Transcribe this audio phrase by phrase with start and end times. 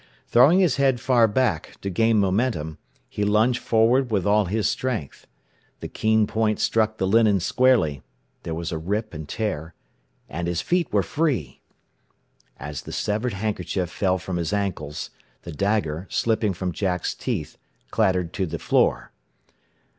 [0.25, 5.27] Throwing his head far back, to gain momentum, he lunged forward with all his strength.
[5.79, 8.01] The keen point struck the linen squarely,
[8.41, 9.75] there was a rip and tear
[10.27, 11.61] and his feet were free.
[12.57, 15.11] As the severed handkerchief fell from his ankles,
[15.43, 17.59] the dagger, slipping from Jack's teeth,
[17.91, 19.11] clattered to the floor.